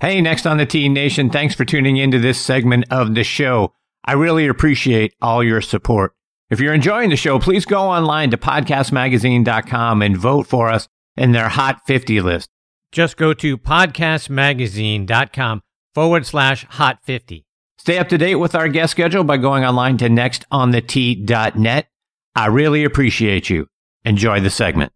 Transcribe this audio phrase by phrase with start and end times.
[0.00, 3.74] Hey, next on the T Nation, thanks for tuning into this segment of the show.
[4.04, 6.14] I really appreciate all your support.
[6.48, 11.32] If you're enjoying the show, please go online to podcastmagazine.com and vote for us in
[11.32, 12.48] their Hot 50 list.
[12.92, 15.60] Just go to podcastmagazine.com
[15.94, 17.44] forward slash hot 50.
[17.78, 21.86] Stay up to date with our guest schedule by going online to nextontheT.net.
[22.34, 23.66] I really appreciate you.
[24.04, 24.92] Enjoy the segment.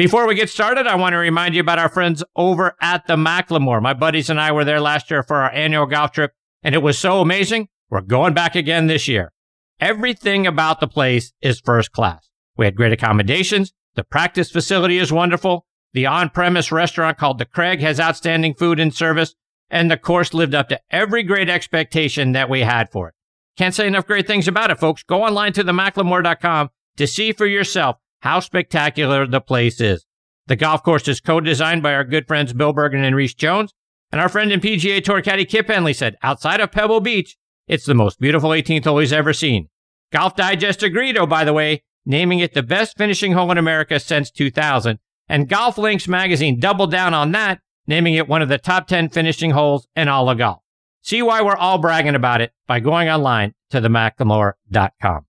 [0.00, 3.16] Before we get started, I want to remind you about our friends over at the
[3.16, 3.82] McLemore.
[3.82, 6.32] My buddies and I were there last year for our annual golf trip,
[6.62, 7.68] and it was so amazing.
[7.90, 9.30] We're going back again this year.
[9.78, 12.30] Everything about the place is first class.
[12.56, 13.74] We had great accommodations.
[13.94, 15.66] The practice facility is wonderful.
[15.92, 19.34] The on-premise restaurant called The Craig has outstanding food and service.
[19.68, 23.14] And the course lived up to every great expectation that we had for it.
[23.58, 25.02] Can't say enough great things about it, folks.
[25.02, 30.06] Go online to themclemore.com to see for yourself how spectacular the place is.
[30.46, 33.72] The golf course is co-designed by our good friends Bill Bergin and Rees Jones.
[34.12, 37.36] And our friend and PGA Tour caddy Kip Henley said, outside of Pebble Beach,
[37.68, 39.68] it's the most beautiful 18th hole he's ever seen.
[40.12, 44.00] Golf Digest agreed, oh, by the way, naming it the best finishing hole in America
[44.00, 44.98] since 2000.
[45.28, 49.10] And Golf Links magazine doubled down on that, naming it one of the top 10
[49.10, 50.62] finishing holes in all of golf.
[51.02, 55.26] See why we're all bragging about it by going online to themclemore.com.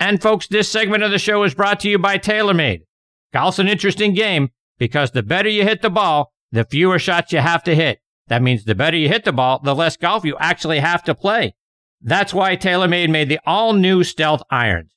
[0.00, 2.82] And folks, this segment of the show is brought to you by TaylorMade.
[3.32, 7.40] Golf's an interesting game because the better you hit the ball, the fewer shots you
[7.40, 8.00] have to hit.
[8.28, 11.14] That means the better you hit the ball, the less golf you actually have to
[11.14, 11.54] play.
[12.00, 14.94] That's why TaylorMade made the all new Stealth Irons.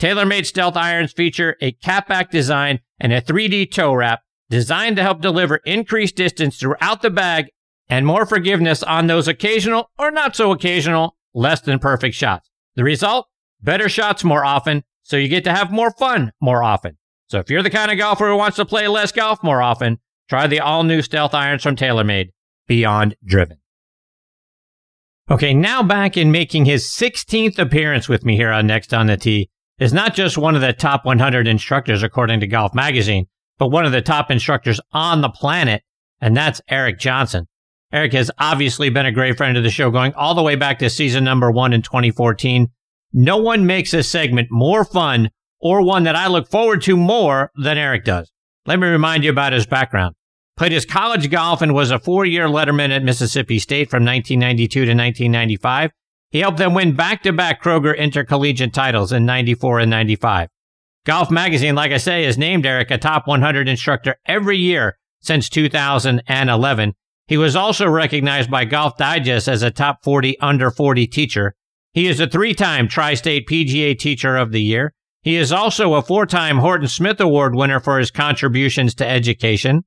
[0.00, 5.02] TaylorMade Stealth Irons feature a Cap Back design and a 3D toe wrap designed to
[5.02, 7.46] help deliver increased distance throughout the bag
[7.88, 12.48] and more forgiveness on those occasional or not so occasional less than perfect shots.
[12.76, 13.26] The result?
[13.60, 16.96] Better shots more often, so you get to have more fun more often.
[17.28, 19.98] So if you're the kind of golfer who wants to play less golf more often,
[20.28, 22.30] try the all new Stealth Irons from TaylorMade,
[22.66, 23.58] Beyond Driven.
[25.30, 29.16] Okay, now back in making his 16th appearance with me here on Next on the
[29.18, 33.26] Tee is not just one of the top 100 instructors according to Golf Magazine,
[33.58, 35.82] but one of the top instructors on the planet,
[36.20, 37.46] and that's Eric Johnson.
[37.92, 40.78] Eric has obviously been a great friend of the show going all the way back
[40.78, 42.68] to season number one in 2014
[43.12, 45.30] no one makes this segment more fun
[45.60, 48.30] or one that I look forward to more than Eric does.
[48.66, 50.14] Let me remind you about his background.
[50.56, 54.80] Played his college golf and was a four-year letterman at Mississippi State from 1992 to
[54.80, 55.90] 1995.
[56.30, 60.48] He helped them win back-to-back Kroger intercollegiate titles in 94 and 95.
[61.06, 65.48] Golf Magazine, like I say, has named Eric a top 100 instructor every year since
[65.48, 66.92] 2011.
[67.26, 71.54] He was also recognized by Golf Digest as a top 40 under 40 teacher
[71.92, 74.92] he is a three time Tri State PGA Teacher of the Year.
[75.22, 79.84] He is also a four time Horton Smith Award winner for his contributions to education.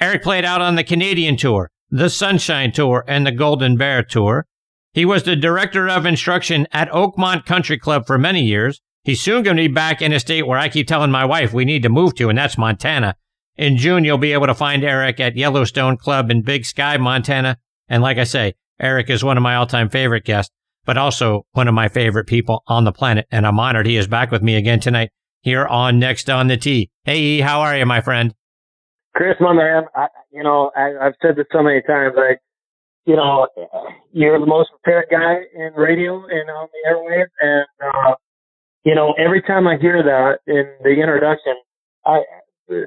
[0.00, 4.46] Eric played out on the Canadian Tour, the Sunshine Tour, and the Golden Bear Tour.
[4.92, 8.80] He was the director of instruction at Oakmont Country Club for many years.
[9.02, 11.52] He's soon going to be back in a state where I keep telling my wife
[11.52, 13.16] we need to move to, and that's Montana.
[13.56, 17.56] In June, you'll be able to find Eric at Yellowstone Club in Big Sky, Montana.
[17.88, 20.52] And like I say, Eric is one of my all time favorite guests
[20.88, 23.26] but also one of my favorite people on the planet.
[23.30, 25.10] And I'm honored he is back with me again tonight
[25.42, 26.90] here on Next on the Tee.
[27.04, 28.32] Hey, how are you, my friend?
[29.14, 32.14] Chris, my man, I, you know, I, I've said this so many times.
[32.16, 32.36] I,
[33.04, 33.48] you know,
[34.12, 37.36] you're the most prepared guy in radio and on the airwaves.
[37.38, 38.14] And, uh,
[38.84, 41.52] you know, every time I hear that in the introduction,
[42.06, 42.20] I,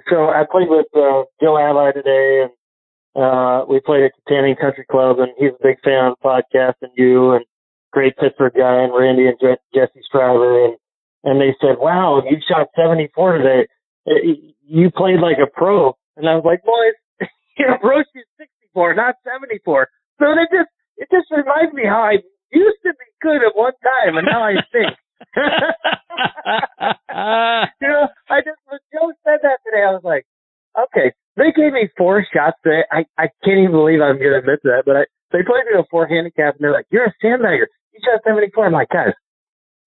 [0.09, 4.85] so I played with, uh, Joe Ally today and, uh, we played at Tanning Country
[4.89, 7.45] Club and he's a big fan of the podcast and you and,
[7.91, 10.77] great Pittsburgh guy and Randy and Je- Jesse Stryver and
[11.23, 13.67] and they said, "Wow, you shot 74 today.
[14.07, 14.35] Eh, eh,
[14.65, 16.95] you played like a pro." And I was like, "Boys,
[17.57, 19.87] you know, pro shoots 64, not 74."
[20.19, 22.17] So it just it just reminds me how I
[22.51, 24.97] used to be good at one time, and now I think.
[27.79, 30.25] you know, I just when Joe said that today, I was like,
[30.77, 32.83] "Okay." They gave me four shots today.
[32.91, 35.79] I I can't even believe I'm going to admit that, but I they played me
[35.79, 38.67] a four handicap, and they're like, "You're a sandbagger." He shot 74.
[38.67, 39.13] I'm like, guys,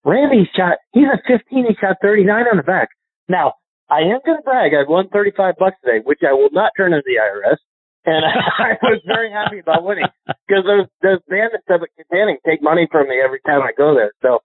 [0.05, 1.65] Randy shot, he's a 15.
[1.65, 2.89] He shot 39 on the back.
[3.27, 3.53] Now,
[3.89, 4.73] I am going to brag.
[4.73, 7.57] I won 35 bucks today, which I will not turn into the IRS.
[8.05, 8.23] And
[8.59, 12.87] I was very happy about winning because those, those bandits up at Katanning take money
[12.91, 14.13] from me every time I go there.
[14.21, 14.39] So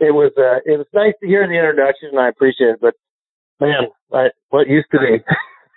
[0.00, 2.94] it was, uh, it was nice to hear the introduction and I appreciate it, but
[3.60, 5.22] man, I, what used to be.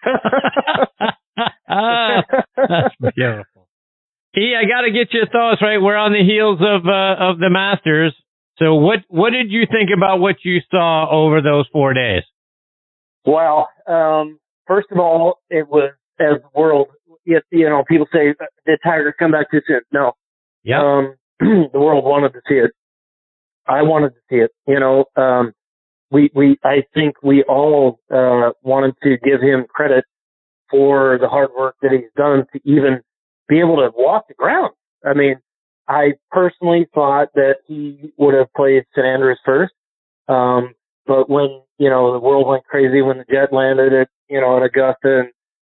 [1.70, 2.24] ah,
[2.58, 3.57] that's beautiful.
[4.38, 5.80] E, I got to get your thoughts right.
[5.82, 8.14] We're on the heels of uh, of the Masters.
[8.60, 12.24] So what what did you think about what you saw over those four days?
[13.26, 16.88] Well, um, first of all, it was as the world
[17.28, 18.34] you, you know, people say,
[18.66, 19.82] did Tiger come back too soon?
[19.92, 20.14] No.
[20.64, 20.82] Yeah.
[20.82, 22.72] Um, the world wanted to see it.
[23.68, 24.52] I wanted to see it.
[24.66, 25.52] You know, um,
[26.10, 30.06] we, we, I think we all, uh, wanted to give him credit
[30.72, 33.02] for the hard work that he's done to even
[33.48, 34.74] be able to walk the ground.
[35.06, 35.36] I mean,
[35.88, 39.06] I personally thought that he would have played St.
[39.06, 39.74] Andrews first.
[40.28, 40.74] Um,
[41.06, 44.58] but when, you know, the world went crazy when the jet landed at, you know,
[44.58, 45.30] at Augusta and,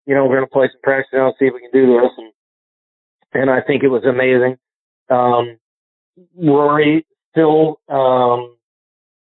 [0.05, 1.99] you know, we're going to play some practice now and see if we can do
[1.99, 2.11] this.
[2.17, 4.57] And, and I think it was amazing.
[5.09, 5.57] Um,
[6.35, 8.57] Rory still, um,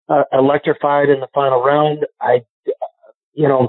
[0.08, 2.04] uh, electrified in the final round.
[2.20, 2.42] I,
[3.34, 3.68] you know,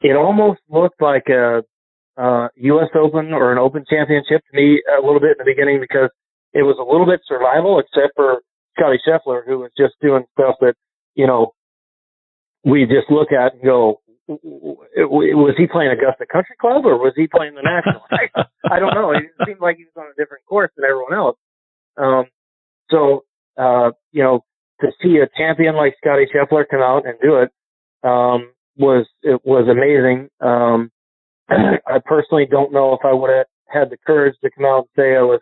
[0.00, 1.62] it almost looked like a,
[2.18, 2.90] uh, U.S.
[2.98, 6.10] Open or an Open Championship to me a little bit in the beginning because
[6.52, 8.42] it was a little bit survival, except for
[8.78, 10.74] Scottie Scheffler, who was just doing stuff that,
[11.14, 11.52] you know,
[12.64, 17.28] we just look at and go, was he playing Augusta Country Club or was he
[17.28, 18.02] playing the National?
[18.10, 19.12] I, I don't know.
[19.12, 21.36] It seemed like he was on a different course than everyone else.
[21.96, 22.24] Um,
[22.90, 23.24] so,
[23.56, 24.44] uh, you know,
[24.80, 27.50] to see a champion like Scottie Scheffler come out and do it,
[28.02, 30.28] um, was, it was amazing.
[30.40, 30.90] Um,
[31.86, 34.88] I personally don't know if I would have had the courage to come out and
[34.96, 35.40] say I was,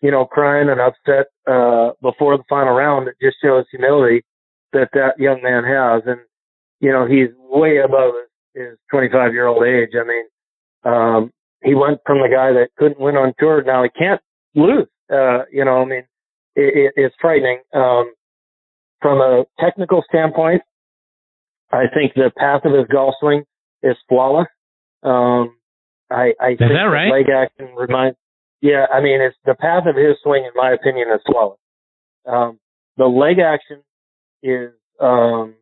[0.00, 3.08] you know, crying and upset, uh, before the final round.
[3.08, 4.24] It just shows humility
[4.72, 6.02] that that young man has.
[6.06, 6.20] And,
[6.80, 8.12] you know, he's way above
[8.54, 9.90] his, his 25 year old age.
[9.98, 10.24] I mean,
[10.84, 11.30] um,
[11.62, 13.62] he went from the guy that couldn't win on tour.
[13.62, 14.20] Now he can't
[14.54, 14.86] lose.
[15.10, 16.04] Uh, you know, I mean,
[16.56, 17.60] it, it, it's frightening.
[17.72, 18.12] Um,
[19.00, 20.62] from a technical standpoint,
[21.72, 23.44] I think the path of his golf swing
[23.82, 24.46] is flawless.
[25.04, 25.56] Um,
[26.10, 27.10] I, I is think that right?
[27.10, 28.16] leg action reminds,
[28.60, 31.58] yeah, I mean, it's the path of his swing, in my opinion, is flawless.
[32.26, 32.58] Um,
[32.96, 33.82] the leg action
[34.42, 34.70] is,
[35.00, 35.54] um,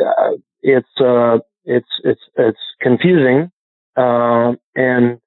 [0.00, 3.50] uh, it's, uh, it's, it's, it's confusing.
[3.96, 5.18] Um, and,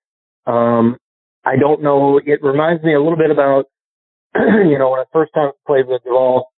[0.48, 0.98] um,
[1.46, 2.20] I don't know.
[2.24, 3.66] It reminds me a little bit about,
[4.36, 6.52] you know, when I first time played with Duval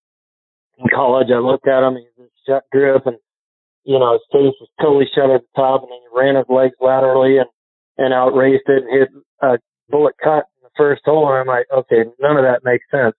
[0.78, 3.18] in college, I looked at him, he's a shut grip and,
[3.88, 6.52] you know, his face was totally shut at the top and then he ran his
[6.52, 7.48] legs laterally and,
[7.98, 9.10] and out raced it and hit
[9.42, 9.58] a
[9.88, 11.32] bullet cut in the first hole.
[11.32, 13.16] And I'm like, okay, none of that makes sense.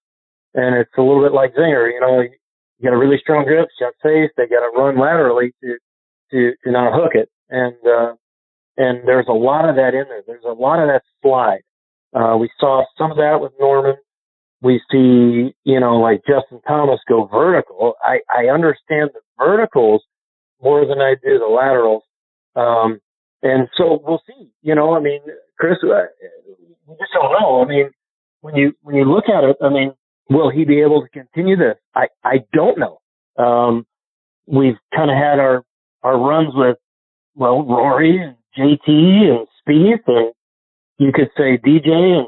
[0.52, 3.68] And it's a little bit like Zinger, you know, you got a really strong grip,
[3.80, 4.30] shut face.
[4.36, 5.80] They got to run laterally to,
[6.32, 7.32] to, to not hook it.
[7.48, 8.12] And, uh,
[8.76, 10.22] and there's a lot of that in there.
[10.26, 11.64] There's a lot of that slide.
[12.12, 13.96] Uh, we saw some of that with Norman.
[14.60, 17.94] We see, you know, like Justin Thomas go vertical.
[18.04, 20.02] I, I understand the verticals
[20.62, 22.02] more than I do the laterals.
[22.56, 23.00] Um,
[23.42, 25.20] and so we'll see, you know, I mean,
[25.58, 26.06] Chris, uh,
[26.86, 27.62] we just don't know.
[27.62, 27.90] I mean,
[28.40, 29.92] when you, when you look at it, I mean,
[30.28, 31.76] will he be able to continue this?
[31.94, 33.00] I, I don't know.
[33.42, 33.86] Um,
[34.46, 35.62] we've kind of had our,
[36.02, 36.76] our runs with,
[37.36, 40.32] well, Rory and JT and Spieth and
[40.98, 42.24] you could say DJ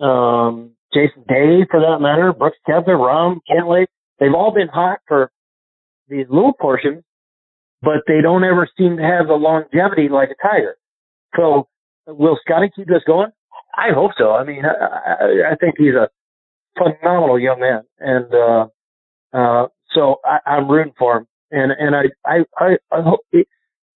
[0.00, 3.86] and, um, Jason Day for that matter, Brooks Koepka, Rahm, Cantlay.
[4.18, 5.30] They've all been hot for
[6.08, 7.02] these little portions,
[7.82, 10.76] but they don't ever seem to have the longevity like a Tiger.
[11.36, 11.68] So
[12.06, 13.30] will Scottie keep this going?
[13.76, 14.32] I hope so.
[14.32, 16.08] I mean, I, I, think he's a
[16.76, 18.66] phenomenal young man, and uh,
[19.32, 21.26] uh, so I, I'm rooting for him.
[21.50, 23.46] And and I I I I, hope it,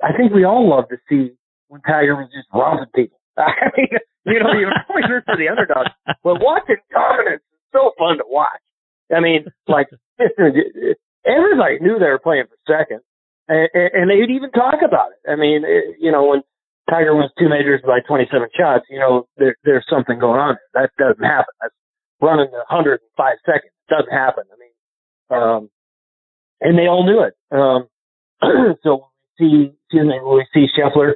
[0.03, 1.35] I think we all love to see
[1.69, 3.19] when Tiger was just robbing people.
[3.37, 3.89] I mean,
[4.27, 5.89] you know, you always root for the underdog,
[6.23, 8.49] but watching dominance is so fun to watch.
[9.15, 9.89] I mean, like
[11.27, 13.01] everybody knew they were playing for second,
[13.49, 15.31] and, and they'd even talk about it.
[15.31, 16.43] I mean, it, you know, when
[16.91, 20.57] Tiger wins two majors by 27 shots, you know, there, there's something going on.
[20.75, 20.89] There.
[20.89, 21.55] That doesn't happen.
[21.61, 21.75] That's
[22.21, 23.73] running 105 seconds.
[23.89, 24.45] Doesn't happen.
[24.51, 24.73] I mean,
[25.31, 25.71] um,
[26.61, 27.35] and they all knew it.
[27.51, 27.89] Um,
[28.83, 29.07] so
[29.39, 31.15] see, excuse me, when we see Scheffler,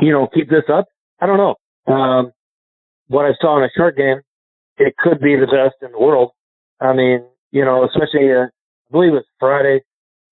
[0.00, 0.86] you know, keep this up.
[1.20, 1.54] I don't know.
[1.92, 2.32] Um,
[3.08, 4.20] what I saw in a short game,
[4.78, 6.30] it could be the best in the world.
[6.80, 9.82] I mean, you know, especially, uh, I believe it was Friday.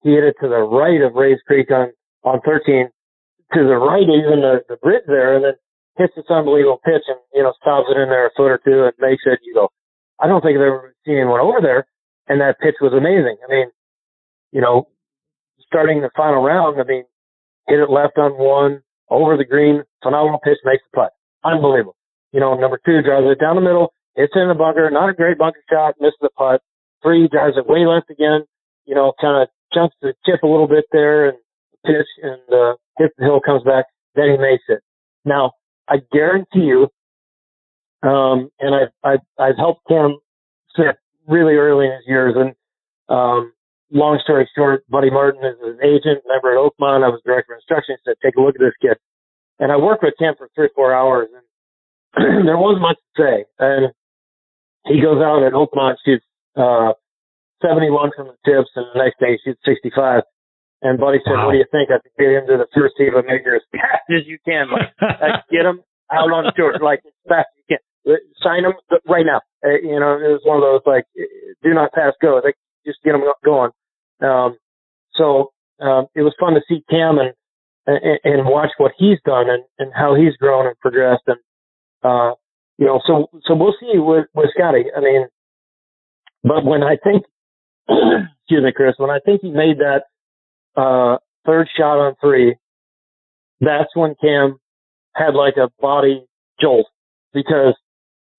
[0.02, 1.92] He hit it to the right of Rae's Creek on,
[2.24, 2.88] on 13,
[3.54, 5.54] to the right even the, the bridge there, and then
[5.98, 8.84] hits this unbelievable pitch and, you know, stops it in there a foot or two
[8.88, 9.40] and makes it.
[9.42, 9.68] You go,
[10.18, 11.86] I don't think I've ever seen anyone over there.
[12.28, 13.36] And that pitch was amazing.
[13.42, 13.68] I mean,
[14.52, 14.88] you know,
[15.66, 17.04] starting the final round, I mean,
[17.66, 21.12] hit it left on one, over the green, phenomenal pitch, makes the putt.
[21.44, 21.96] Unbelievable.
[22.32, 25.10] You know, number two drives it down the middle, hits it in the bunker, not
[25.10, 26.62] a great bunker shot, misses the putt.
[27.02, 28.46] Three drives it way left again,
[28.86, 31.38] you know, kind of jumps the chip a little bit there and
[31.84, 34.80] pitch and uh, hits the hill, comes back, then he makes it.
[35.24, 35.52] Now,
[35.88, 36.88] I guarantee you,
[38.02, 40.18] um, and I've, I've, I've helped Cam
[40.74, 40.96] Smith
[41.26, 42.34] really early in his years.
[42.36, 42.54] And,
[43.08, 43.52] um,
[43.90, 47.04] long story short, Buddy Martin is his agent, member at Oakmont.
[47.04, 47.96] I was director of instruction.
[47.96, 48.96] He said, take a look at this kid.
[49.58, 53.22] and I worked with Cam for three or four hours, and there wasn't much to
[53.22, 53.44] say.
[53.58, 53.92] And
[54.86, 56.24] he goes out at Oakmont shoots
[56.56, 56.92] uh,
[57.62, 60.22] 71 from the tips, and the next day he shoots 65.
[60.82, 61.46] And Buddy said, wow.
[61.46, 61.90] "What do you think?
[61.92, 64.38] I could get him to the first tee of a major as fast as you
[64.44, 64.72] can.
[64.72, 67.82] Like, like get him out on tour like as fast as you can.
[68.08, 68.72] Uh, sign him
[69.06, 69.44] right now.
[69.60, 71.04] Uh, you know, it was one of those like,
[71.62, 72.40] do not pass go.
[72.42, 73.70] Like, just get him going.
[74.22, 74.56] Um,
[75.14, 77.34] so um, it was fun to see Cam and,
[77.86, 81.24] and and watch what he's done and and how he's grown and progressed.
[81.26, 81.38] And
[82.02, 82.34] uh,
[82.78, 84.86] you know, so so we'll see with with Scottie.
[84.96, 85.26] I mean,
[86.42, 87.24] but when I think,
[88.42, 90.04] excuse me, Chris, when I think he made that
[90.80, 92.56] uh, third shot on three,
[93.60, 94.58] that's when Cam
[95.14, 96.24] had like a body
[96.60, 96.86] jolt
[97.34, 97.74] because,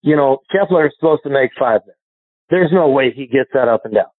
[0.01, 1.95] you know, Scheffler is supposed to make five there.
[2.49, 4.11] There's no way he gets that up and down.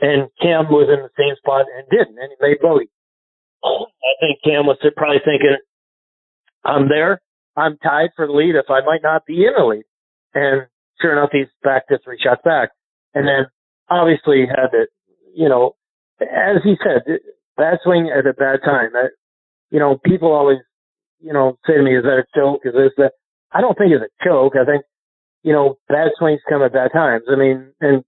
[0.00, 2.90] And Cam was in the same spot and didn't, and he made bogey.
[3.64, 5.56] I think Cam was probably thinking,
[6.64, 7.20] I'm there.
[7.56, 9.84] I'm tied for the lead if I might not be in the lead.
[10.34, 10.66] And
[11.00, 12.70] sure enough, he's back to three shots back.
[13.14, 13.46] And then
[13.88, 14.86] obviously had to,
[15.34, 15.76] you know,
[16.20, 17.02] as he said,
[17.56, 18.90] bad swing at a bad time.
[18.92, 19.10] That,
[19.70, 20.58] you know, people always,
[21.20, 22.62] you know, say to me, is that a choke?
[22.64, 23.12] Is this that?
[23.52, 24.54] I don't think it's a choke.
[24.56, 24.84] I think,
[25.42, 27.24] you know, bad swings come at bad times.
[27.30, 28.04] I mean, and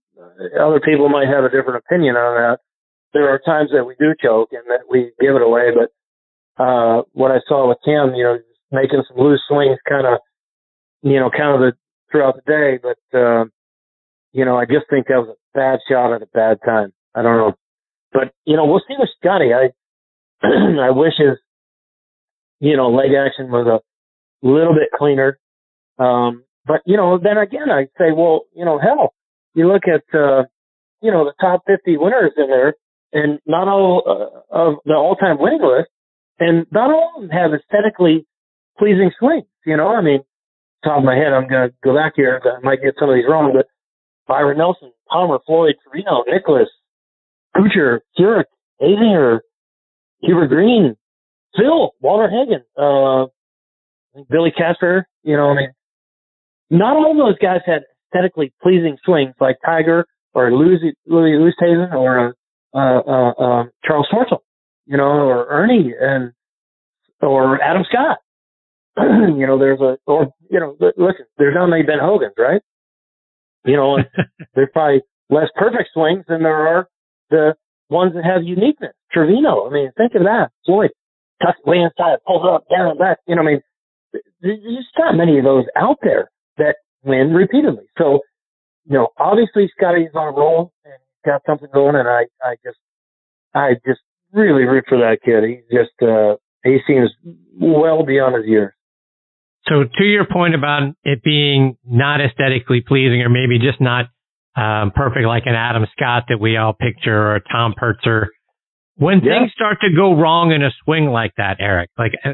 [0.59, 2.59] other people might have a different opinion on that.
[3.13, 5.91] There are times that we do choke and that we give it away, but,
[6.63, 8.39] uh, what I saw with Cam, you know,
[8.73, 10.19] making some loose swings kind of,
[11.03, 11.73] you know, kind of the,
[12.11, 13.45] throughout the day, but, uh,
[14.33, 16.93] you know, I just think that was a bad shot at a bad time.
[17.15, 17.55] I don't know.
[18.13, 19.53] But, you know, we'll see with Scottie.
[19.53, 19.71] I,
[20.47, 21.39] I wish his,
[22.61, 25.39] you know, leg action was a little bit cleaner.
[25.99, 29.15] Um, but, you know, then again, I say, well, you know, hell,
[29.55, 30.45] you look at, uh,
[31.01, 32.75] you know, the top 50 winners in there
[33.13, 35.91] and not all uh, of the all-time winning list
[36.39, 38.27] and not all of them have aesthetically
[38.79, 39.47] pleasing swings.
[39.67, 40.21] You know, I mean,
[40.85, 42.41] top of my head, I'm to go back here.
[42.45, 43.67] I might get some of these wrong, but
[44.27, 46.67] Byron Nelson, Palmer, Floyd, Trevino, Nicklaus,
[47.57, 48.47] Kuchar, Furyk,
[48.83, 49.39] Azinger,
[50.23, 50.97] Hubert Green,
[51.57, 53.27] Phil, Walter Hagen, uh,
[54.29, 55.73] Billy Casper, you know, I mean,
[56.71, 60.05] not all those guys had aesthetically pleasing swings like Tiger
[60.35, 62.35] or Louis, Louis Oosthuizen or,
[62.75, 64.39] uh, uh, uh, Charles Schwartzel,
[64.87, 66.33] you know, or Ernie and,
[67.21, 68.19] or Adam Scott.
[68.99, 72.61] you know, there's a, or, you know, listen, there's many Ben Hogans, right?
[73.65, 73.99] You know,
[74.55, 76.89] there's probably less perfect swings than there are
[77.31, 77.55] the
[77.89, 78.93] ones that have uniqueness.
[79.13, 80.51] Trevino, I mean, think of that.
[80.67, 80.91] Floyd,
[81.43, 83.19] tucks way inside, pulls up, down and back.
[83.27, 83.61] You know, I mean,
[84.41, 87.85] there's not many of those out there that win repeatedly.
[87.99, 88.21] So,
[88.87, 90.95] you know, obviously Scottie's on a roll and
[91.25, 92.79] got something going, and I, I just,
[93.55, 94.01] I just
[94.33, 95.45] really root for that kid.
[95.45, 97.11] He's just, uh, he seems
[97.59, 98.75] well beyond his years.
[99.69, 104.07] So to your point about it being not aesthetically pleasing or maybe just not
[104.57, 108.29] um, perfect like an Adam Scott that we all picture or Tom Purtzer,
[108.97, 109.41] when yeah.
[109.41, 112.33] things start to go wrong in a swing like that, Eric, like a uh,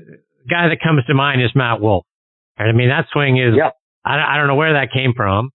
[0.50, 2.04] guy that comes to mind is Matt Wolff.
[2.58, 3.70] I mean, that swing is, yeah.
[4.04, 5.50] I, I don't know where that came from.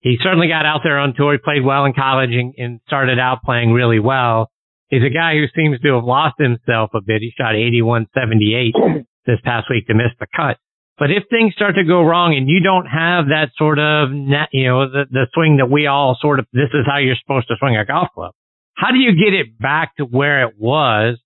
[0.00, 1.32] He certainly got out there on tour.
[1.32, 4.50] He played well in college and, and started out playing really well.
[4.88, 7.20] He's a guy who seems to have lost himself a bit.
[7.20, 8.74] He shot 81 78
[9.26, 10.56] this past week to miss the cut.
[10.98, 14.48] But if things start to go wrong and you don't have that sort of, net,
[14.52, 17.46] you know, the, the swing that we all sort of, this is how you're supposed
[17.48, 18.32] to swing a golf club.
[18.74, 21.18] How do you get it back to where it was,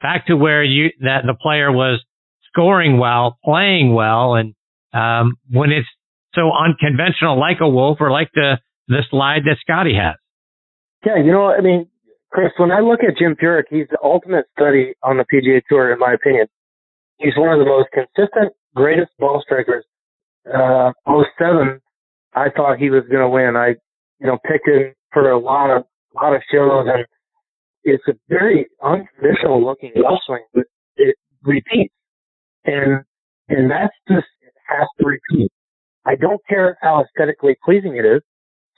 [0.00, 2.02] back to where you, that the player was
[2.50, 4.54] scoring well, playing well, and,
[4.94, 5.88] um, when it's
[6.34, 8.58] so unconventional like a Wolff or like the,
[8.88, 10.16] the slide that Scottie has?
[11.04, 11.86] Yeah, you know, I mean,
[12.30, 15.92] Chris, when I look at Jim Furyk, he's the ultimate study on the PGA Tour,
[15.92, 16.46] in my opinion.
[17.18, 19.84] He's one of the most consistent greatest ball strikers.
[20.46, 20.92] Uh,
[21.38, 21.80] 07,
[22.34, 23.56] I thought he was going to win.
[23.56, 23.74] I,
[24.20, 27.04] you know, picked him for a lot of, lot of shows and
[27.84, 30.64] it's a very untraditional looking golf swing, but
[30.96, 31.94] it repeats.
[32.64, 33.02] And,
[33.48, 35.50] and that's just, it has to repeat.
[36.04, 38.22] I don't care how aesthetically pleasing it is.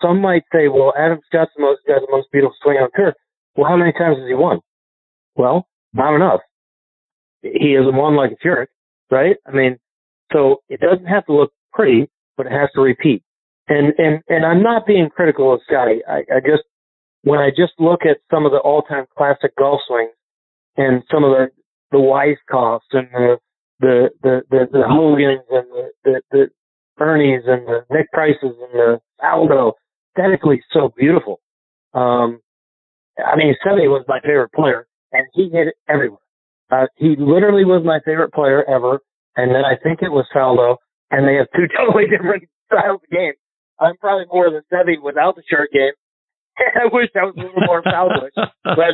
[0.02, 3.14] Some might say, well, Adam Scott's the most, got the most beautiful swing on tour.
[3.56, 4.60] Well, how many times has he won?
[5.34, 6.40] Well, not enough.
[7.42, 8.66] He hasn't won like a Furyk,
[9.10, 9.36] right?
[9.46, 9.78] I mean,
[10.32, 13.22] so it doesn't have to look pretty, but it has to repeat.
[13.68, 16.00] And, and, and I'm not being critical of Scottie.
[16.08, 16.64] I, I just,
[17.22, 20.10] when I just look at some of the all-time classic golf swings
[20.76, 21.46] and some of the,
[21.92, 23.36] the Weiskopfs and the,
[23.80, 26.50] the, the, the, the Hogans and the, the, the
[27.00, 29.74] Ernies and the Nick Prices and the Aldo,
[30.16, 31.40] aesthetically so beautiful.
[31.94, 32.40] Um,
[33.18, 36.18] I mean, Seve was my favorite player and he hit it everywhere.
[36.70, 39.00] Uh, he literally was my favorite player ever
[39.40, 40.76] and then I think it was Faldo,
[41.10, 43.34] and they have two totally different styles of game.
[43.80, 45.96] I'm probably more than Seve without the shirt game.
[46.58, 48.28] I wish I was a little more Faldo,
[48.64, 48.92] but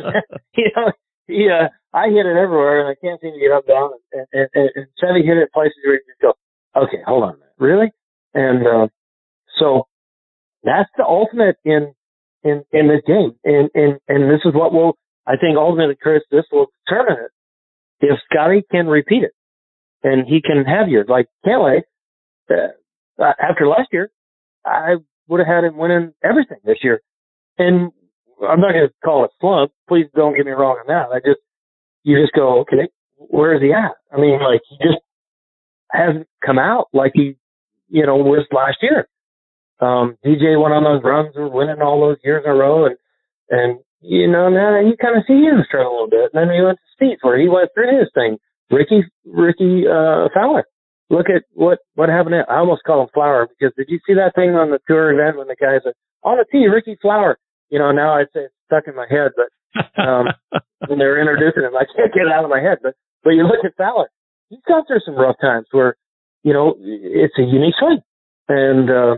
[0.55, 0.91] you know,
[1.27, 3.91] he, uh, I hit it everywhere, and I can't seem to get up down.
[4.13, 6.33] And, and, and, and Seve hit it places where you just go,
[6.75, 7.91] okay, hold on really?
[8.33, 8.87] And uh,
[9.59, 9.87] so
[10.63, 11.93] that's the ultimate in
[12.43, 16.21] in in this game, and and and this is what will I think ultimately, Chris,
[16.31, 17.31] this will determine it.
[17.99, 19.31] If Scottie can repeat it,
[20.07, 21.81] and he can have years like Cantlay,
[22.49, 22.53] uh,
[23.19, 24.09] after last year,
[24.65, 24.95] I
[25.27, 27.01] would have had him winning everything this year.
[27.57, 27.91] And
[28.41, 29.71] I'm not going to call it slump.
[29.89, 31.13] Please don't get me wrong on that.
[31.13, 31.41] I just,
[32.03, 32.87] you just go, okay,
[33.17, 33.97] where is he at?
[34.15, 35.03] I mean, like he just
[35.91, 37.35] hasn't come out like he,
[37.89, 39.07] you know, was last year.
[39.79, 42.97] Um, DJ went on those runs, were winning all those years in a row, and
[43.49, 46.31] and you know now you kind of see him struggle a little bit.
[46.33, 48.37] And then he went to Spieth where he went through his thing.
[48.71, 50.65] Rickie Rickie uh, Fowler.
[51.09, 52.35] Look at what what happened.
[52.35, 55.37] I almost call him Flower because did you see that thing on the tour event
[55.37, 55.93] when the guy said
[56.23, 57.37] on the tee Rickie Flower?
[57.69, 59.49] You know now I'd say it's stuck in my head, but
[60.01, 60.27] um,
[60.87, 62.79] when they were introducing him, I can't get it out of my head.
[62.83, 64.09] But but you look at Fowler,
[64.49, 65.95] he's gone through some rough times where
[66.43, 67.99] you know it's a unique swing,
[68.49, 69.15] and uh,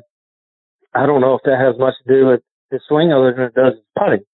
[0.93, 2.41] I don't know if that has much to do with
[2.71, 4.25] his swing other than it does his putting.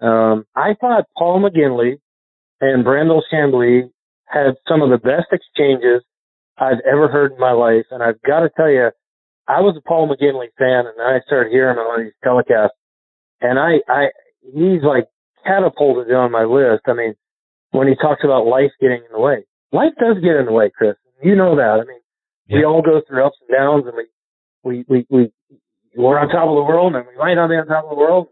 [0.00, 1.98] Um, I thought Paul McGinley
[2.60, 3.90] and Brandel Chamblee
[4.26, 6.02] had some of the best exchanges
[6.58, 7.86] I've ever heard in my life.
[7.90, 8.90] And I've got to tell you,
[9.48, 12.74] I was a Paul McGinley fan and I started hearing him on these telecasts
[13.40, 14.08] and I, I,
[14.42, 15.06] he's like
[15.44, 16.82] catapulted on my list.
[16.86, 17.14] I mean,
[17.70, 20.70] when he talks about life getting in the way, life does get in the way,
[20.76, 20.96] Chris.
[21.22, 21.82] You know that.
[21.82, 22.00] I mean,
[22.48, 22.58] yeah.
[22.58, 24.06] we all go through ups and downs and we,
[24.62, 25.32] we, we, we,
[25.96, 27.96] we're on top of the world and we might not be on top of the
[27.96, 28.28] world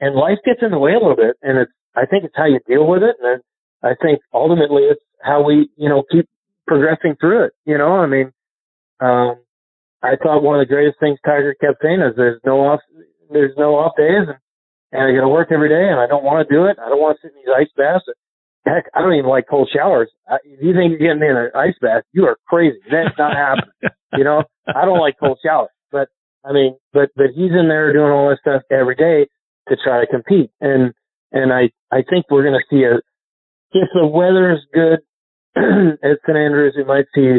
[0.00, 2.46] and life gets in the way a little bit and it's, I think it's how
[2.46, 3.16] you deal with it.
[3.22, 3.42] And
[3.82, 6.28] I think ultimately it's how we, you know, keep
[6.66, 7.52] progressing through it.
[7.64, 8.32] You know, I mean,
[9.00, 9.36] um,
[10.02, 12.80] I thought one of the greatest things Tiger kept saying is there's no off,
[13.30, 14.38] there's no off days and,
[14.92, 16.78] and I got to work every day and I don't want to do it.
[16.80, 18.04] I don't want to sit in these ice baths.
[18.66, 20.10] Heck, I don't even like cold showers.
[20.28, 22.78] I, if you think you're getting in an ice bath, you are crazy.
[22.90, 23.72] That's not happening.
[24.16, 26.08] you know, I don't like cold showers, but
[26.44, 29.28] I mean, but, but he's in there doing all this stuff every day
[29.68, 30.50] to try to compete.
[30.60, 30.92] And,
[31.32, 33.00] and I, I think we're going to see a,
[33.72, 35.00] if the weather is good
[35.56, 36.36] at St.
[36.36, 37.38] Andrews, we might see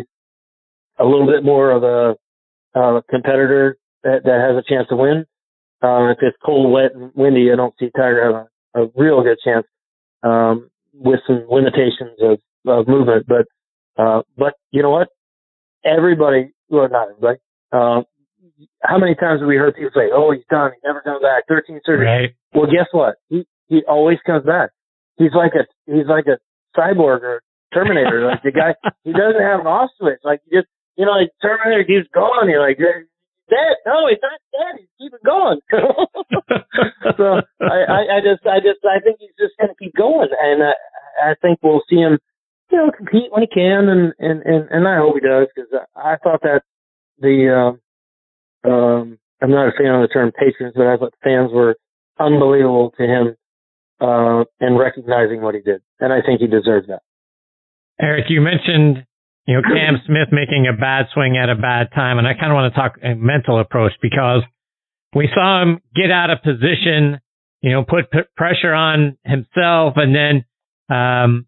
[1.00, 2.16] a little bit more of a,
[2.74, 5.26] uh, competitor that, that has a chance to win.
[5.84, 9.24] Uh, if it's cold, wet, and windy, I don't see Tiger have a, a real
[9.24, 9.66] good chance,
[10.24, 13.26] um, with some limitations of, of movement.
[13.28, 13.46] But,
[14.02, 15.10] uh, but you know what?
[15.84, 17.40] Everybody, well, not everybody,
[17.72, 18.04] uh,
[18.84, 20.72] how many times have we heard people say, "Oh, he's done.
[20.74, 21.46] He's never comes back.
[21.48, 22.30] 13 surgery." Right.
[22.54, 23.16] Well, guess what?
[23.30, 24.70] He he always comes back.
[25.22, 26.42] He's like a he's like a
[26.74, 27.42] cyborg or
[27.74, 28.26] Terminator.
[28.32, 30.20] like the guy, he doesn't have an off switch.
[30.24, 32.50] Like you just you know, like Terminator keeps going.
[32.50, 32.78] You're like,
[33.52, 33.76] dead.
[33.86, 34.80] No, he's not dead.
[34.80, 35.60] He's keeping going.
[37.18, 40.30] so I, I, I just, I just, I think he's just going to keep going,
[40.32, 40.74] and I,
[41.22, 42.18] I think we'll see him,
[42.72, 45.70] you know, compete when he can, and and and, and I hope he does because
[45.96, 46.64] I thought that
[47.20, 51.52] the um, um, I'm not a fan of the term patrons, but I thought fans
[51.52, 51.76] were
[52.20, 53.36] unbelievable to him
[54.02, 57.02] uh, and recognizing what he did, and I think he deserves that.
[58.02, 59.06] Eric, you mentioned
[59.46, 62.52] you know Cam Smith making a bad swing at a bad time, and I kind
[62.52, 64.42] of want to talk a mental approach because
[65.16, 67.20] we saw him get out of position,
[67.62, 70.46] you know, put p- pressure on himself, and then
[70.90, 71.46] um,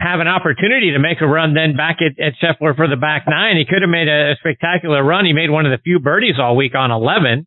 [0.00, 3.24] have an opportunity to make a run then back at, at Scheffler for the back
[3.28, 3.56] nine.
[3.56, 5.26] He could have made a, a, spectacular run.
[5.26, 7.46] He made one of the few birdies all week on 11.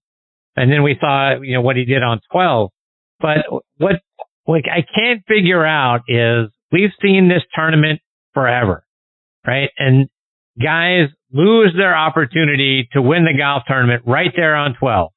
[0.55, 2.69] And then we saw, you know, what he did on 12.
[3.19, 3.37] But
[3.77, 3.95] what,
[4.47, 8.01] like, I can't figure out is we've seen this tournament
[8.33, 8.83] forever,
[9.45, 9.69] right?
[9.77, 10.09] And
[10.61, 15.09] guys lose their opportunity to win the golf tournament right there on 12.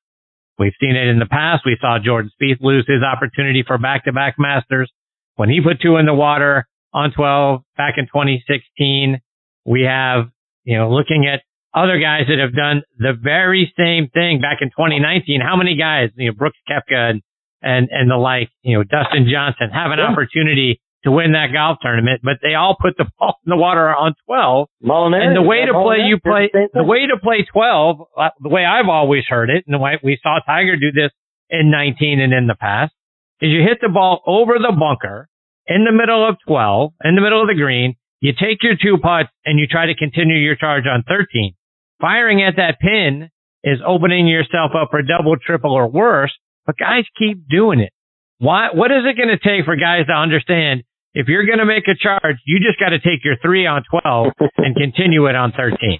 [0.58, 1.62] We've seen it in the past.
[1.66, 4.90] We saw Jordan Spieth lose his opportunity for back-to-back Masters
[5.34, 9.20] when he put two in the water on 12 back in 2016.
[9.66, 10.28] We have,
[10.64, 11.42] you know, looking at
[11.74, 15.42] other guys that have done the very same thing back in 2019.
[15.42, 17.22] How many guys, you know, Brooks Koepka and,
[17.62, 20.12] and, and the like, you know, Dustin Johnson have an yeah.
[20.12, 23.88] opportunity to win that golf tournament, but they all put the ball in the water
[23.88, 24.68] on 12.
[24.82, 28.48] Molinari, and the way to play, you play, the way to play 12, uh, the
[28.48, 31.12] way I've always heard it, and the way we saw Tiger do this
[31.48, 32.92] in 19 and in the past,
[33.40, 35.28] is you hit the ball over the bunker
[35.66, 37.94] in the middle of 12, in the middle of the green.
[38.20, 41.54] You take your two putts and you try to continue your charge on 13.
[42.00, 43.30] Firing at that pin
[43.62, 46.32] is opening yourself up for double, triple, or worse,
[46.66, 47.92] but guys keep doing it.
[48.38, 50.82] Why, what is it going to take for guys to understand
[51.16, 53.82] if you're going to make a charge, you just got to take your three on
[53.88, 55.98] 12 and continue it on 13.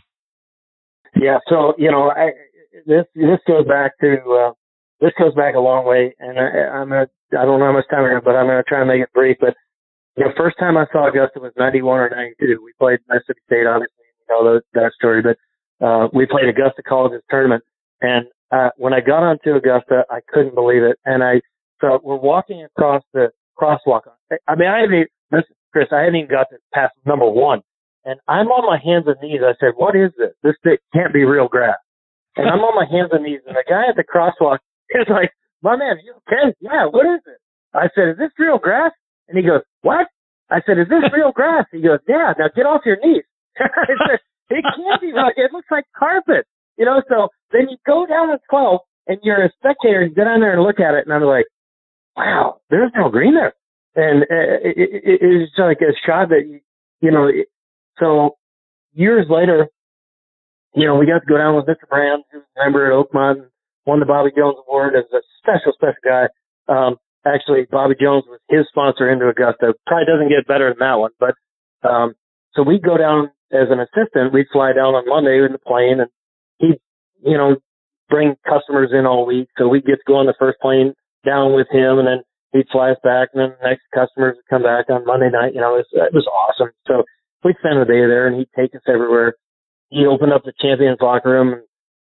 [1.17, 1.39] Yeah.
[1.49, 2.37] So, you know, I,
[2.85, 4.53] this, this goes back to, uh,
[5.01, 7.89] this goes back a long way and I, I'm gonna, I don't know how much
[7.91, 9.39] time I have, but I'm going to try and make it brief.
[9.41, 9.57] But
[10.17, 12.61] the first time I saw Augusta was 91 or 92.
[12.63, 15.39] We played Mississippi State, obviously, you know, that, that story, but,
[15.85, 17.65] uh, we played Augusta College's tournament
[18.03, 20.99] and, uh, when I got onto Augusta, I couldn't believe it.
[21.05, 21.41] And I,
[21.81, 24.03] so we're walking across the crosswalk.
[24.47, 27.63] I mean, I haven't, even, Chris, I haven't even got to past number one.
[28.05, 29.43] And I'm on my hands and knees.
[29.43, 30.31] I said, what is this?
[30.43, 31.77] This thing can't be real grass.
[32.37, 33.41] And I'm on my hands and knees.
[33.47, 34.59] And the guy at the crosswalk
[34.91, 35.33] is like,
[35.63, 36.55] my man, you okay?
[36.61, 37.39] Yeah, what is it?
[37.75, 38.93] I said, is this real grass?
[39.29, 40.07] And he goes, what?
[40.51, 41.67] I said, is this real grass?
[41.73, 43.25] He goes, yeah, now get off your knees.
[43.59, 45.11] I said, it can't be.
[45.11, 46.47] It looks like carpet.
[46.77, 50.15] You know, so then you go down to 12 and you're a spectator and you
[50.15, 51.47] get on there and look at it and I'm like,
[52.17, 53.55] wow, there's no green there.
[53.95, 56.45] And uh, it, it, it's like a shot that,
[57.01, 57.31] you know,
[57.99, 58.37] so
[58.93, 59.69] years later,
[60.75, 61.89] you know, we got to go down with Mr.
[61.89, 63.49] Brand, who's a member at Oakmont,
[63.87, 66.29] won the Bobby Jones Award as a special, special guy.
[66.69, 69.73] Um, actually, Bobby Jones was his sponsor into Augusta.
[69.87, 71.35] Probably doesn't get better than that one, but,
[71.89, 72.15] um,
[72.53, 74.33] so we'd go down as an assistant.
[74.33, 76.11] We'd fly down on Monday in the plane and
[76.59, 76.79] he'd,
[77.25, 77.57] you know,
[78.09, 79.49] bring customers in all week.
[79.59, 82.21] So we'd get to go on the first plane down with him and then
[82.53, 85.55] he'd fly us back and then the next customers would come back on Monday night.
[85.55, 86.71] You know, it was, it was awesome.
[86.87, 87.03] So
[87.45, 89.35] we'd spend the day there and he'd take us everywhere.
[89.91, 91.63] He opened up the champions locker room and,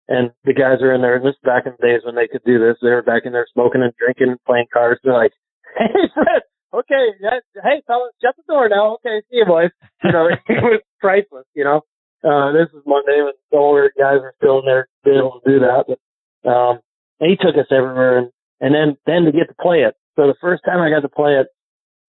[0.09, 1.17] and the guys are in there.
[1.17, 2.77] And this back in the days when they could do this.
[2.83, 5.01] They were back in there smoking and drinking and playing cards.
[5.03, 5.33] They're like,
[5.79, 6.43] Hey, Fred.
[6.73, 7.05] Okay.
[7.23, 9.01] That, hey, fellas, shut the door now.
[9.01, 9.25] Okay.
[9.31, 9.71] See you boys.
[10.05, 11.83] You know, it was priceless, you know.
[12.27, 15.51] Uh, this is Monday when the older guys are still in there being able to
[15.51, 15.87] do that.
[15.87, 16.81] But, um,
[17.21, 19.95] he took us everywhere and, and then, then to get to play it.
[20.17, 21.47] So the first time I got to play it,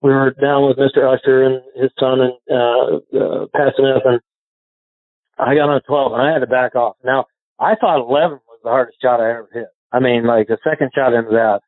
[0.02, 1.06] we were down with Mr.
[1.06, 4.20] Usher and his son and, uh, uh, Pat Smith and
[5.38, 6.96] I got on 12 and I had to back off.
[7.04, 7.26] Now
[7.60, 9.68] I thought 11 was the hardest shot I ever hit.
[9.92, 11.62] I mean, like the second shot into that,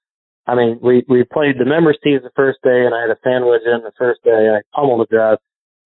[0.47, 3.21] I mean, we, we played the members tees the first day and I had a
[3.23, 4.49] sandwich in the first day.
[4.49, 5.38] I pummeled the drive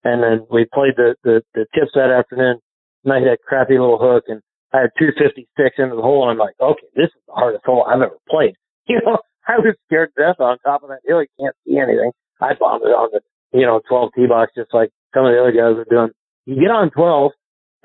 [0.04, 2.60] and then we played the, the, the tips that afternoon
[3.04, 4.42] and I had a crappy little hook and
[4.74, 7.86] I had 256 into the hole and I'm like, okay, this is the hardest hole
[7.88, 8.56] I've ever played.
[8.86, 11.22] You know, I was scared to death on top of that hill.
[11.22, 12.12] You can't see anything.
[12.42, 13.22] I bombed it on the,
[13.58, 16.12] you know, 12 tee box just like some of the other guys are doing.
[16.44, 17.32] You get on 12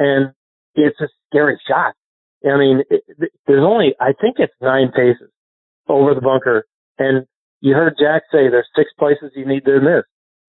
[0.01, 0.33] and
[0.75, 1.95] it's a scary shot.
[2.43, 3.03] I mean, it,
[3.47, 5.31] there's only, I think it's nine paces
[5.87, 6.67] over the bunker.
[6.99, 7.27] And
[7.61, 10.03] you heard Jack say there's six places you need to miss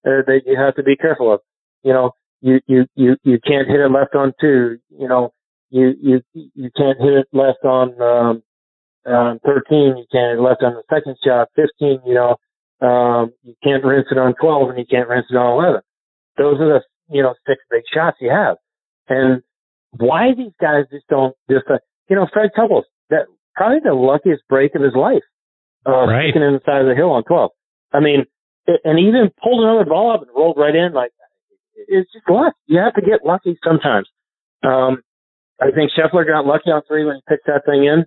[0.06, 1.42] uh, that you have to be careful of.
[1.84, 2.12] You know,
[2.42, 4.80] you, you, you, you can't hit it left on two.
[4.89, 5.34] You know,
[5.70, 8.44] you, you, you can't hit it left on, um,
[9.06, 11.50] um, 13, you can't hit it left on the second shot.
[11.56, 12.36] 15, you know,
[12.86, 15.82] um, you can't rinse it on 12 and you can't rinse it on 11.
[16.38, 16.82] Those are the,
[17.13, 18.58] you know, six big shots you have.
[19.10, 19.42] And
[19.92, 24.44] why these guys just don't just, uh, you know, Fred Couples, that probably the luckiest
[24.48, 25.24] break of his life,
[25.86, 26.30] uh, right.
[26.30, 27.52] sticking in the side of the hill on 12.
[27.92, 28.26] I mean,
[28.68, 30.94] it, and he even pulled another ball up and rolled right in.
[30.94, 31.12] Like,
[31.89, 32.54] it's just luck.
[32.67, 34.08] You have to get lucky sometimes.
[34.63, 35.02] Um,
[35.62, 38.06] I think Scheffler got lucky on three when he picked that thing in.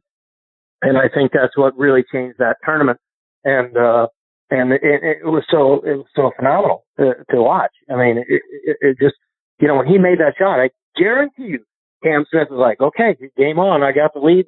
[0.83, 2.99] And I think that's what really changed that tournament.
[3.45, 4.07] And, uh,
[4.51, 7.73] and it, it was so, it was so phenomenal to, to watch.
[7.91, 9.15] I mean, it, it, it just,
[9.61, 11.65] you know, when he made that shot, I guarantee you,
[12.03, 13.83] Cam Smith was like, okay, game on.
[13.83, 14.47] I got the lead.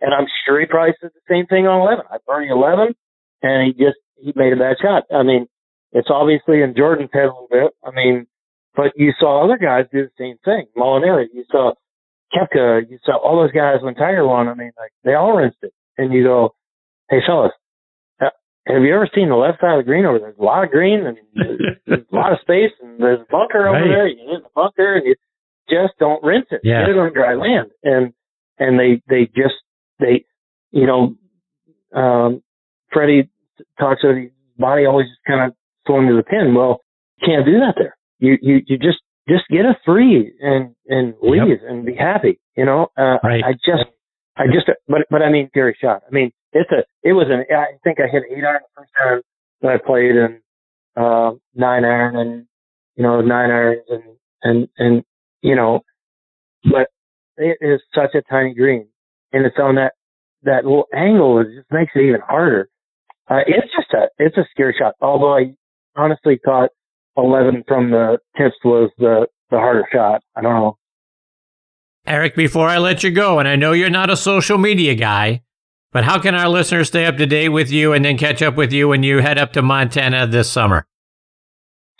[0.00, 2.04] And I'm sure he probably said the same thing on 11.
[2.10, 2.94] I burned 11
[3.42, 5.04] and he just, he made a bad shot.
[5.14, 5.46] I mean,
[5.92, 7.72] it's obviously in Jordan's head a little bit.
[7.84, 8.26] I mean,
[8.76, 10.66] but you saw other guys do the same thing.
[10.76, 11.72] Molinari, you saw
[12.34, 14.48] Koepka, you saw all those guys when Tiger won.
[14.48, 15.72] I mean, like they all rinsed it.
[15.98, 16.54] And you go,
[17.08, 17.52] hey fellas,
[18.20, 20.28] have you ever seen the left side of the green over there?
[20.30, 21.16] There's a lot of green and
[21.86, 23.80] there's a lot of space and there's a bunker Right.
[23.80, 24.08] over there.
[24.08, 25.14] You hit the bunker and you
[25.70, 26.60] just don't rinse it.
[26.64, 26.80] Yeah.
[26.82, 27.70] Get it on dry land.
[27.84, 28.12] And,
[28.58, 29.54] and they, they just,
[30.00, 30.24] they,
[30.72, 31.14] you know,
[31.98, 32.42] um,
[32.92, 33.30] Freddie
[33.78, 36.52] talks about his body always just kind of throwing to the pin.
[36.54, 36.80] Well,
[37.18, 37.95] you can't do that there.
[38.18, 38.98] You, you, you just,
[39.28, 42.88] just get a three and, and leave and be happy, you know?
[42.96, 43.42] Uh, Right.
[43.44, 43.90] I just,
[44.36, 46.02] I just, but, but I mean, Gary shot.
[46.06, 48.92] I mean, it's a, it was an, I think I hit eight iron the first
[48.96, 49.20] time
[49.62, 50.40] that I played and,
[50.96, 52.46] uh, nine iron and,
[52.94, 54.02] you know, nine irons and,
[54.42, 55.04] and, and,
[55.42, 55.80] you know,
[56.64, 56.88] but
[57.36, 58.88] it is such a tiny green
[59.32, 59.92] and it's on that,
[60.44, 61.40] that little angle.
[61.40, 62.68] It just makes it even harder.
[63.28, 64.94] Uh, it's just a, it's a scary shot.
[65.00, 65.54] Although I
[65.96, 66.70] honestly thought
[67.16, 70.22] 11 from the tips was the, the harder shot.
[70.34, 70.78] I don't know.
[72.06, 75.42] Eric, before I let you go, and I know you're not a social media guy,
[75.92, 78.54] but how can our listeners stay up to date with you and then catch up
[78.54, 80.86] with you when you head up to Montana this summer?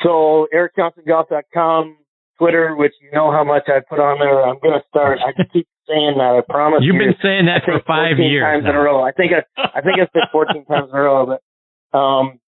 [0.03, 1.97] so ericjohnsongolf.com,
[2.39, 4.43] Twitter, which you know how much I put on there.
[4.43, 5.19] I'm going to start.
[5.21, 6.43] I keep saying that.
[6.43, 6.81] I promise.
[6.83, 8.71] You've you, been saying that for five years times now.
[8.71, 9.03] in a row.
[9.03, 12.41] I think I, I think I said 14 times in a row, but um,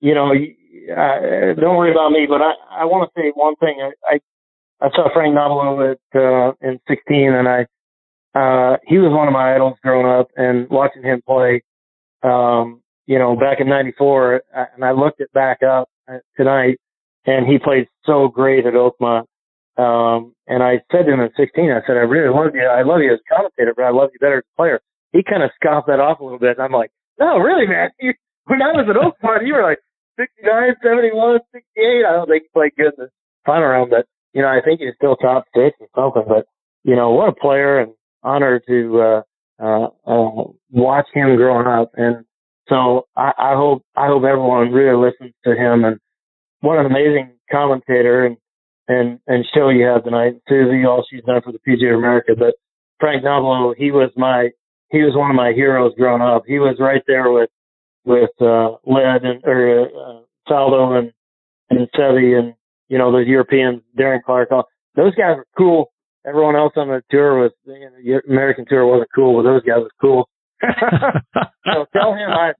[0.00, 0.32] you know,
[0.88, 2.26] uh, don't worry about me.
[2.28, 3.80] But I, I want to say one thing.
[3.80, 7.60] I, I, I saw Frank Nobilo at uh, in 16, and I,
[8.38, 11.62] uh, he was one of my idols growing up, and watching him play.
[12.22, 14.42] Um, you know, back in '94,
[14.76, 16.78] and I looked it back up uh, tonight,
[17.26, 19.24] and he played so great at Oakmont.
[19.80, 22.66] Um, and I said to him at 16, I said, I really love you.
[22.66, 24.80] I love you as a commentator, but I love you better as a player.
[25.12, 26.58] He kind of scoffed that off a little bit.
[26.58, 27.90] And I'm like, no, really, man.
[27.98, 28.12] You,
[28.46, 29.78] when I was at Oakmont, you were like
[30.20, 32.04] 69, 71, 68.
[32.04, 33.08] I don't think he played good in the
[33.46, 36.24] final round, but, you know, I think he's still top six or something.
[36.28, 36.46] But,
[36.84, 39.22] you know, what a player and honor to, uh,
[39.62, 41.92] uh, uh, watch him growing up.
[41.94, 42.24] And
[42.68, 45.98] so I, I hope, I hope everyone really listens to him and
[46.60, 48.36] what an amazing commentator and,
[48.88, 50.34] and, and show you have tonight.
[50.48, 52.54] Susie, all she's done for the PGA of America, but
[52.98, 54.50] Frank Nobilo, he was my,
[54.90, 56.42] he was one of my heroes growing up.
[56.46, 57.48] He was right there with,
[58.04, 61.12] with, uh, Led and, or, uh, Faldo and,
[61.70, 62.54] and Seve and,
[62.88, 64.50] you know, those Europeans, Darren Clarke.
[64.50, 65.92] all, those guys were cool.
[66.26, 69.62] Everyone else on the tour was, you know, the American tour wasn't cool, but those
[69.62, 70.28] guys were cool.
[70.62, 72.52] so tell him I,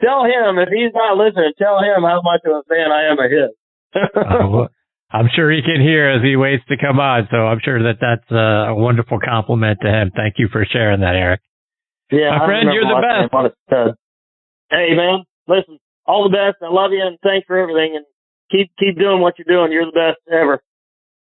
[0.00, 3.18] tell him if he's not listening, tell him how much of a fan I am
[3.18, 3.52] of his.
[4.16, 4.68] oh, well,
[5.12, 7.28] I'm sure he can hear as he waits to come on.
[7.30, 10.10] So I'm sure that that's a wonderful compliment to him.
[10.14, 11.40] Thank you for sharing that, Eric.
[12.10, 13.98] Yeah, my friend, you're the best.
[14.70, 16.62] Hey, man, listen, all the best.
[16.62, 17.96] I love you and thanks for everything.
[17.96, 18.04] And
[18.50, 19.72] keep keep doing what you're doing.
[19.72, 20.62] You're the best ever.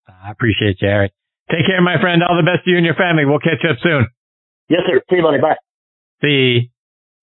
[0.09, 1.13] I appreciate you, Eric.
[1.51, 2.23] Take care, my friend.
[2.23, 3.25] All the best to you and your family.
[3.25, 4.07] We'll catch up soon.
[4.69, 5.01] Yes, sir.
[5.11, 5.41] See you, buddy.
[5.41, 5.59] Bye.
[6.23, 6.71] See,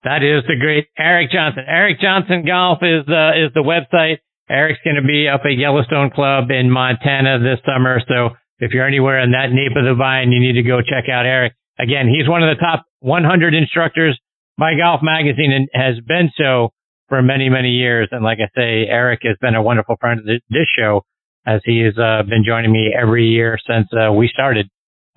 [0.03, 1.63] that is the great Eric Johnson.
[1.67, 4.19] Eric Johnson Golf is uh, is the website.
[4.49, 7.99] Eric's going to be up at Yellowstone Club in Montana this summer.
[8.08, 11.12] So if you're anywhere in that nape of the vine, you need to go check
[11.12, 11.53] out Eric.
[11.77, 14.17] Again, he's one of the top 100 instructors
[14.57, 16.69] by Golf Magazine has been so
[17.09, 18.09] for many, many years.
[18.11, 21.03] And like I say, Eric has been a wonderful friend of this show
[21.45, 24.67] as he has uh, been joining me every year since uh, we started,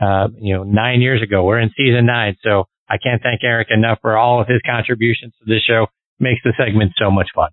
[0.00, 1.44] uh, you know, nine years ago.
[1.44, 2.36] We're in season nine.
[2.42, 5.86] So I can't thank Eric enough for all of his contributions to this show.
[6.20, 7.48] Makes the segment so much fun.